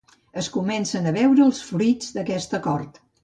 Es 0.43 0.47
comencen 0.55 1.09
a 1.09 1.13
veure 1.17 1.45
els 1.49 1.61
fruits 1.69 2.09
d'aquest 2.17 2.57
acord. 2.63 3.01